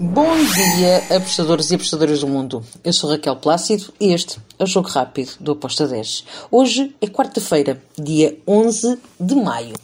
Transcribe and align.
Bom 0.00 0.32
dia, 0.36 1.16
apostadores 1.16 1.72
e 1.72 1.74
apostadoras 1.74 2.20
do 2.20 2.28
mundo. 2.28 2.62
Eu 2.84 2.92
sou 2.92 3.10
Raquel 3.10 3.34
Plácido 3.34 3.92
e 3.98 4.12
este 4.12 4.38
é 4.56 4.62
o 4.62 4.66
Jogo 4.66 4.88
Rápido 4.88 5.32
do 5.40 5.50
Aposta 5.50 5.88
10. 5.88 6.24
Hoje 6.52 6.94
é 7.00 7.08
quarta-feira, 7.08 7.82
dia 7.98 8.38
11 8.46 8.96
de 9.18 9.34
maio. 9.34 9.74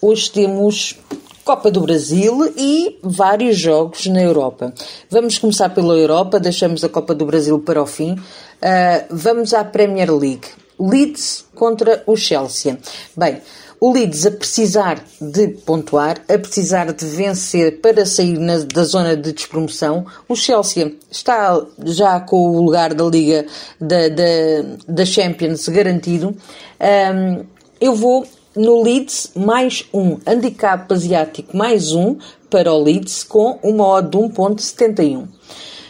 Hoje 0.00 0.30
temos 0.30 0.98
Copa 1.44 1.70
do 1.70 1.82
Brasil 1.82 2.54
e 2.56 2.98
vários 3.02 3.58
jogos 3.58 4.06
na 4.06 4.22
Europa. 4.22 4.72
Vamos 5.10 5.38
começar 5.38 5.68
pela 5.68 5.92
Europa, 5.92 6.40
deixamos 6.40 6.82
a 6.82 6.88
Copa 6.88 7.14
do 7.14 7.26
Brasil 7.26 7.58
para 7.58 7.82
o 7.82 7.86
fim. 7.86 8.12
Uh, 8.12 8.18
vamos 9.10 9.52
à 9.52 9.62
Premier 9.62 10.10
League. 10.10 10.48
Leeds 10.80 11.44
contra 11.54 12.02
o 12.06 12.16
Chelsea. 12.16 12.78
Bem, 13.14 13.42
o 13.80 13.92
Leeds 13.92 14.26
a 14.26 14.30
precisar 14.30 15.02
de 15.18 15.48
pontuar, 15.48 16.20
a 16.28 16.38
precisar 16.38 16.92
de 16.92 17.06
vencer 17.06 17.80
para 17.80 18.04
sair 18.04 18.38
na, 18.38 18.58
da 18.58 18.84
zona 18.84 19.16
de 19.16 19.32
despromoção. 19.32 20.04
O 20.28 20.36
Chelsea 20.36 20.94
está 21.10 21.64
já 21.84 22.20
com 22.20 22.50
o 22.50 22.62
lugar 22.62 22.92
da 22.92 23.04
Liga 23.04 23.46
da, 23.80 24.08
da, 24.10 24.24
da 24.86 25.04
Champions 25.06 25.66
garantido. 25.68 26.36
Um, 26.78 27.44
eu 27.80 27.94
vou 27.94 28.26
no 28.54 28.82
Leeds 28.82 29.32
mais 29.34 29.86
um, 29.94 30.18
handicap 30.26 30.92
asiático 30.92 31.56
mais 31.56 31.92
um 31.92 32.18
para 32.50 32.72
o 32.72 32.82
Leeds 32.82 33.24
com 33.24 33.58
uma 33.62 33.86
odd 33.86 34.10
de 34.10 34.18
1.71. 34.18 35.26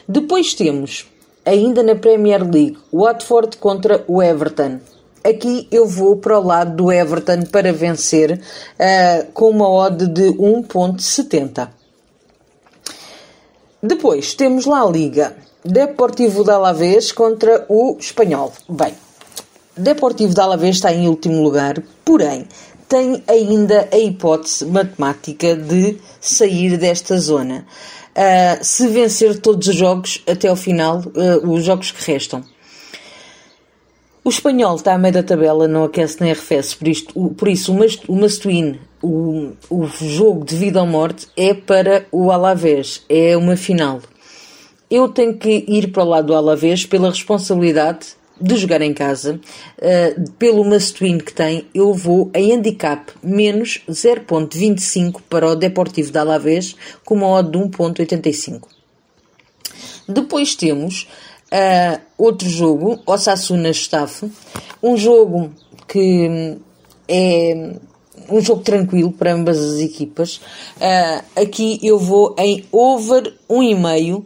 Depois 0.06 0.54
temos, 0.54 1.06
ainda 1.44 1.82
na 1.82 1.96
Premier 1.96 2.42
League, 2.42 2.78
Watford 2.92 3.56
contra 3.56 4.04
o 4.06 4.22
Everton. 4.22 4.78
Aqui 5.22 5.68
eu 5.70 5.86
vou 5.86 6.16
para 6.16 6.38
o 6.38 6.42
lado 6.42 6.76
do 6.76 6.90
Everton 6.90 7.42
para 7.42 7.72
vencer 7.72 8.40
uh, 8.40 9.32
com 9.32 9.50
uma 9.50 9.68
odd 9.68 10.06
de 10.06 10.32
1.70. 10.32 11.68
Depois 13.82 14.34
temos 14.34 14.64
lá 14.64 14.82
a 14.82 14.90
Liga. 14.90 15.36
Deportivo 15.62 16.42
de 16.42 16.50
Alavés 16.50 17.12
contra 17.12 17.66
o 17.68 17.96
Espanhol. 17.98 18.50
Bem, 18.66 18.94
Deportivo 19.76 20.34
de 20.34 20.40
Alavés 20.40 20.76
está 20.76 20.92
em 20.92 21.06
último 21.06 21.42
lugar, 21.42 21.82
porém 22.04 22.46
tem 22.88 23.22
ainda 23.28 23.88
a 23.92 23.98
hipótese 23.98 24.66
matemática 24.66 25.54
de 25.54 25.98
sair 26.20 26.76
desta 26.76 27.18
zona. 27.18 27.66
Uh, 28.10 28.64
se 28.64 28.88
vencer 28.88 29.38
todos 29.38 29.68
os 29.68 29.76
jogos 29.76 30.22
até 30.26 30.48
ao 30.48 30.56
final, 30.56 30.98
uh, 30.98 31.50
os 31.50 31.62
jogos 31.62 31.90
que 31.92 32.10
restam. 32.10 32.42
O 34.30 34.32
espanhol 34.32 34.76
está 34.76 34.94
a 34.94 34.98
meio 34.98 35.14
da 35.14 35.24
tabela, 35.24 35.66
não 35.66 35.82
aquece 35.82 36.20
nem 36.20 36.30
arrefece, 36.30 36.76
por, 36.76 36.86
isto, 36.86 37.30
por 37.30 37.48
isso 37.48 37.72
o 38.06 38.14
must-win, 38.14 38.78
o, 39.02 39.50
o 39.68 39.86
jogo 39.86 40.44
de 40.44 40.54
vida 40.54 40.80
ou 40.80 40.86
morte, 40.86 41.26
é 41.36 41.52
para 41.52 42.06
o 42.12 42.30
Alavés, 42.30 43.02
é 43.08 43.36
uma 43.36 43.56
final. 43.56 44.00
Eu 44.88 45.08
tenho 45.08 45.36
que 45.36 45.64
ir 45.66 45.90
para 45.90 46.04
o 46.04 46.08
lado 46.08 46.28
do 46.28 46.36
Alavés 46.36 46.86
pela 46.86 47.10
responsabilidade 47.10 48.10
de 48.40 48.56
jogar 48.56 48.80
em 48.82 48.94
casa, 48.94 49.40
uh, 49.78 50.30
pelo 50.38 50.62
must-win 50.62 51.18
que 51.18 51.32
tem, 51.32 51.66
eu 51.74 51.92
vou 51.92 52.30
em 52.32 52.52
handicap 52.52 53.12
menos 53.20 53.82
0.25 53.90 55.22
para 55.28 55.48
o 55.48 55.56
Deportivo 55.56 56.12
de 56.12 56.18
Alavés, 56.18 56.76
com 57.04 57.16
uma 57.16 57.26
odd 57.26 57.50
de 57.50 57.58
1.85. 57.58 58.68
Depois 60.06 60.54
temos 60.54 61.08
Uh, 61.52 62.00
outro 62.16 62.48
jogo, 62.48 63.00
Osasuna 63.04 63.70
Staff, 63.70 64.30
um 64.80 64.96
jogo 64.96 65.50
que 65.88 66.56
é 67.08 67.74
um 68.30 68.40
jogo 68.40 68.62
tranquilo 68.62 69.10
para 69.10 69.32
ambas 69.32 69.58
as 69.58 69.80
equipas. 69.80 70.40
Uh, 70.76 71.24
aqui 71.42 71.80
eu 71.82 71.98
vou 71.98 72.36
em 72.38 72.64
over 72.70 73.34
1,5 73.48 74.24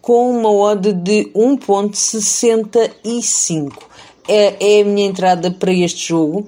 com 0.00 0.30
uma 0.30 0.50
odd 0.50 0.94
de 0.94 1.30
1.65. 1.34 3.74
É, 4.26 4.78
é 4.78 4.80
a 4.80 4.84
minha 4.84 5.06
entrada 5.06 5.50
para 5.50 5.72
este 5.72 6.08
jogo. 6.08 6.46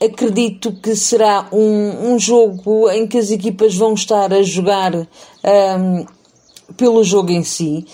Acredito 0.00 0.72
que 0.72 0.96
será 0.96 1.46
um, 1.52 2.12
um 2.12 2.18
jogo 2.18 2.90
em 2.90 3.06
que 3.06 3.18
as 3.18 3.30
equipas 3.30 3.76
vão 3.76 3.94
estar 3.94 4.32
a 4.32 4.42
jogar 4.42 4.92
um, 4.96 5.06
pelo 6.76 7.04
jogo 7.04 7.30
em 7.30 7.44
si 7.44 7.86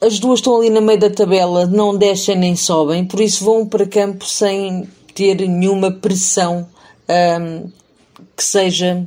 as 0.00 0.18
duas 0.18 0.38
estão 0.38 0.56
ali 0.56 0.70
no 0.70 0.80
meio 0.80 0.98
da 0.98 1.10
tabela, 1.10 1.66
não 1.66 1.96
descem 1.96 2.36
nem 2.36 2.56
sobem, 2.56 3.04
por 3.04 3.20
isso 3.20 3.44
vão 3.44 3.66
para 3.66 3.86
campo 3.86 4.24
sem 4.24 4.88
ter 5.14 5.36
nenhuma 5.46 5.90
pressão 5.90 6.66
um, 7.08 7.70
que 8.36 8.42
seja 8.42 9.06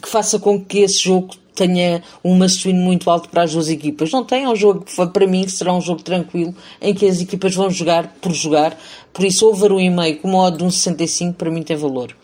que 0.00 0.08
faça 0.08 0.38
com 0.38 0.64
que 0.64 0.78
esse 0.78 0.98
jogo 0.98 1.34
tenha 1.54 2.02
um 2.24 2.34
must 2.34 2.72
muito 2.72 3.10
alto 3.10 3.28
para 3.28 3.42
as 3.42 3.52
duas 3.52 3.68
equipas. 3.68 4.10
Não 4.10 4.24
tem, 4.24 4.44
é 4.44 4.48
um 4.48 4.56
jogo 4.56 4.82
que 4.82 5.06
para 5.08 5.26
mim 5.26 5.46
será 5.46 5.74
um 5.74 5.80
jogo 5.80 6.02
tranquilo 6.02 6.54
em 6.80 6.94
que 6.94 7.06
as 7.06 7.20
equipas 7.20 7.54
vão 7.54 7.70
jogar 7.70 8.16
por 8.20 8.32
jogar, 8.32 8.78
por 9.12 9.24
isso 9.24 9.46
over 9.46 9.72
um 9.72 9.80
e 9.80 9.90
meio 9.90 10.18
com 10.18 10.28
uma 10.28 10.44
odd 10.44 10.58
de 10.58 10.64
1,65 10.64 11.34
para 11.34 11.50
mim 11.50 11.62
tem 11.62 11.76
valor. 11.76 12.16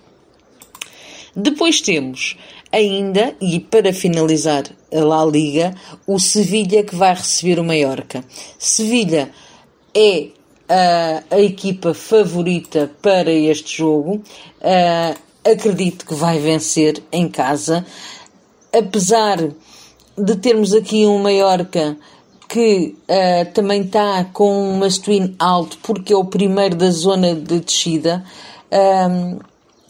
Depois 1.36 1.82
temos 1.82 2.34
ainda, 2.72 3.36
e 3.40 3.60
para 3.60 3.92
finalizar 3.92 4.64
a 4.90 5.00
La 5.00 5.22
Liga, 5.24 5.74
o 6.06 6.18
Sevilha 6.18 6.82
que 6.82 6.96
vai 6.96 7.14
receber 7.14 7.58
o 7.58 7.64
Mallorca. 7.64 8.24
Sevilha 8.58 9.30
é 9.94 10.28
a, 10.66 11.22
a 11.30 11.40
equipa 11.40 11.92
favorita 11.92 12.90
para 13.02 13.30
este 13.30 13.78
jogo. 13.78 14.22
Uh, 14.62 15.26
acredito 15.44 16.06
que 16.06 16.14
vai 16.14 16.38
vencer 16.38 17.02
em 17.12 17.28
casa. 17.28 17.84
Apesar 18.72 19.38
de 20.16 20.36
termos 20.36 20.72
aqui 20.72 21.06
um 21.06 21.18
Mallorca 21.18 21.98
que 22.48 22.96
uh, 23.08 23.52
também 23.52 23.82
está 23.82 24.24
com 24.32 24.70
um 24.70 24.78
must 24.78 25.04
alto 25.38 25.78
porque 25.82 26.12
é 26.12 26.16
o 26.16 26.24
primeiro 26.24 26.76
da 26.76 26.90
zona 26.90 27.34
de 27.34 27.60
descida, 27.60 28.24
um, 29.10 29.38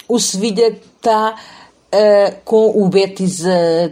o 0.08 0.18
Sevilha 0.18 0.68
está 0.68 1.34
uh, 1.34 2.36
com 2.44 2.82
o 2.82 2.88
Betis 2.88 3.44
a 3.44 3.90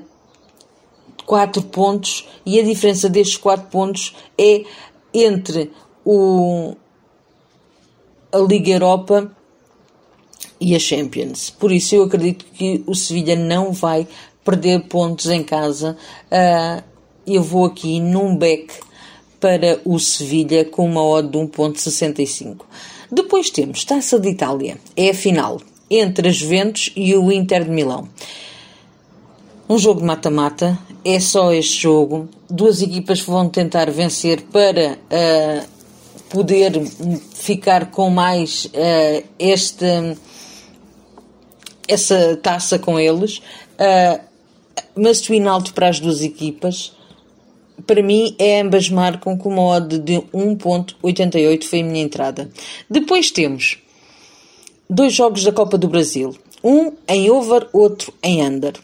4 1.27 1.63
pontos 1.65 2.29
e 2.45 2.61
a 2.61 2.63
diferença 2.63 3.09
destes 3.09 3.37
4 3.37 3.67
pontos 3.69 4.15
é 4.39 4.65
entre 5.13 5.73
o, 6.05 6.75
a 8.31 8.39
Liga 8.39 8.73
Europa 8.73 9.31
e 10.61 10.75
a 10.75 10.79
Champions. 10.79 11.51
Por 11.51 11.73
isso 11.73 11.95
eu 11.95 12.05
acredito 12.05 12.45
que 12.45 12.83
o 12.87 12.95
Sevilha 12.95 13.37
não 13.37 13.73
vai 13.73 14.07
perder 14.45 14.87
pontos 14.89 15.27
em 15.27 15.43
casa. 15.43 15.97
Uh, 16.31 16.83
eu 17.27 17.43
vou 17.43 17.65
aqui 17.65 18.01
num 18.01 18.37
back 18.37 18.73
para 19.41 19.81
o 19.85 19.99
Sevilha 19.99 20.65
com 20.65 20.85
uma 20.87 21.03
odd 21.03 21.29
de 21.29 21.39
1.65. 21.39 22.61
Depois 23.11 23.51
temos 23.51 23.85
Taça 23.85 24.19
de 24.19 24.29
Itália, 24.29 24.79
é 24.97 25.11
a 25.11 25.15
final 25.15 25.61
entre 25.99 26.29
as 26.29 26.37
Juventus 26.37 26.93
e 26.97 27.15
o 27.15 27.31
Inter 27.31 27.65
de 27.65 27.71
Milão. 27.71 28.09
Um 29.69 29.79
jogo 29.79 30.01
de 30.01 30.07
mata-mata, 30.07 30.79
é 31.05 31.19
só 31.21 31.53
este 31.53 31.83
jogo. 31.83 32.29
Duas 32.49 32.83
equipas 32.83 33.21
vão 33.21 33.49
tentar 33.49 33.91
vencer 33.91 34.43
para 34.43 34.93
uh, 34.93 35.67
poder 36.29 36.73
ficar 37.35 37.91
com 37.91 38.11
mais 38.11 38.67
uh, 38.67 39.25
este, 39.39 39.85
essa 41.89 42.37
taça 42.43 42.79
com 42.79 42.99
eles. 42.99 43.39
Uh, 43.39 44.21
mas 44.97 45.23
alto 45.47 45.75
para 45.75 45.89
as 45.89 46.01
duas 46.01 46.23
equipas. 46.23 46.93
Para 47.87 48.03
mim, 48.03 48.35
é 48.39 48.61
ambas 48.61 48.89
marcam 48.89 49.37
com 49.37 49.49
uma 49.49 49.63
odd 49.63 49.99
de 49.99 50.15
1.88, 50.33 51.65
foi 51.65 51.81
a 51.81 51.85
minha 51.85 52.05
entrada. 52.05 52.51
Depois 52.89 53.31
temos 53.31 53.79
dois 54.89 55.13
jogos 55.13 55.45
da 55.45 55.53
Copa 55.53 55.79
do 55.79 55.89
Brasil. 55.89 56.35
Um 56.63 56.93
em 57.09 57.31
over, 57.31 57.69
outro 57.73 58.13
em 58.23 58.43
under. 58.43 58.75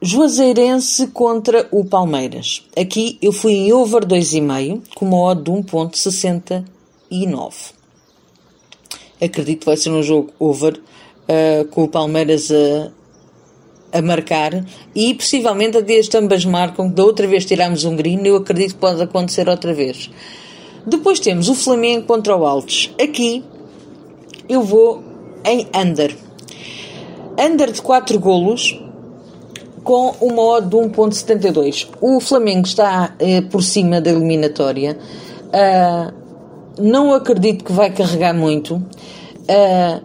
Juazeirense 0.00 1.08
contra 1.08 1.66
o 1.70 1.84
Palmeiras. 1.84 2.64
Aqui 2.76 3.18
eu 3.22 3.32
fui 3.32 3.52
em 3.52 3.72
over 3.72 4.04
2,5 4.04 4.82
com 4.94 5.06
uma 5.06 5.18
odd 5.18 5.42
de 5.42 5.50
1.69. 5.50 7.72
Acredito 9.20 9.60
que 9.60 9.66
vai 9.66 9.76
ser 9.76 9.90
um 9.90 10.02
jogo 10.02 10.32
over 10.38 10.74
uh, 10.74 11.64
com 11.68 11.84
o 11.84 11.88
Palmeiras 11.88 12.50
a, 12.50 13.98
a 13.98 14.02
marcar 14.02 14.64
e 14.94 15.14
possivelmente 15.14 15.80
desde 15.80 16.16
ambas 16.18 16.44
marcam. 16.44 16.90
Da 16.90 17.02
outra 17.02 17.26
vez 17.26 17.46
tirámos 17.46 17.84
um 17.84 17.96
green, 17.96 18.26
eu 18.26 18.36
acredito 18.36 18.74
que 18.74 18.80
pode 18.80 19.00
acontecer 19.00 19.48
outra 19.48 19.72
vez. 19.72 20.10
Depois 20.86 21.18
temos 21.18 21.48
o 21.48 21.54
Flamengo 21.54 22.06
contra 22.06 22.36
o 22.36 22.44
Altos. 22.44 22.90
Aqui 23.00 23.42
eu 24.48 24.62
vou 24.62 25.02
em 25.44 25.66
under. 25.74 26.16
Under 27.38 27.70
de 27.70 27.82
4 27.82 28.18
golos 28.18 28.80
com 29.82 30.14
uma 30.20 30.42
odd 30.42 30.68
de 30.68 30.76
1.72. 30.76 31.88
O 32.00 32.18
Flamengo 32.20 32.66
está 32.66 33.14
eh, 33.18 33.42
por 33.42 33.62
cima 33.62 34.00
da 34.00 34.10
eliminatória. 34.10 34.96
Uh, 35.48 36.12
não 36.80 37.12
acredito 37.12 37.64
que 37.64 37.72
vai 37.72 37.90
carregar 37.90 38.34
muito. 38.34 38.76
Uh, 38.76 40.02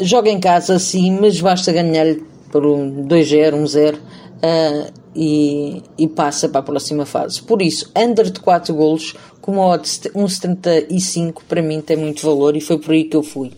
joga 0.00 0.28
em 0.28 0.40
casa 0.40 0.78
sim, 0.78 1.16
mas 1.20 1.40
basta 1.40 1.72
ganhar 1.72 2.06
por 2.50 2.66
um 2.66 3.06
2-0, 3.06 3.54
1-0. 3.54 3.94
uh, 3.94 5.03
e, 5.14 5.82
e, 5.96 6.08
passa 6.08 6.48
para 6.48 6.60
a 6.60 6.62
próxima 6.62 7.06
fase. 7.06 7.42
Por 7.42 7.62
isso, 7.62 7.90
under 7.96 8.30
de 8.30 8.40
4 8.40 8.74
golos, 8.74 9.14
com 9.40 9.52
uma 9.52 9.66
odd 9.66 9.86
1,75 9.86 11.42
para 11.48 11.62
mim 11.62 11.80
tem 11.80 11.96
muito 11.96 12.24
valor 12.24 12.56
e 12.56 12.60
foi 12.60 12.78
por 12.78 12.92
aí 12.92 13.04
que 13.04 13.16
eu 13.16 13.22
fui. 13.22 13.52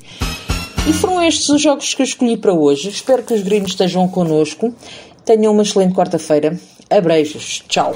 E 0.88 0.93
foram 0.93 1.23
estes 1.23 1.49
os 1.49 1.61
jogos 1.61 1.94
que 1.94 2.03
eu 2.03 2.06
escolhi 2.06 2.37
para 2.37 2.53
hoje. 2.53 2.88
Espero 2.88 3.23
que 3.23 3.35
os 3.35 3.43
gringos 3.43 3.70
estejam 3.70 4.06
connosco. 4.06 4.73
Tenham 5.25 5.53
uma 5.53 5.62
excelente 5.62 5.94
quarta-feira. 5.94 6.58
Abreijos. 6.88 7.64
Tchau. 7.69 7.94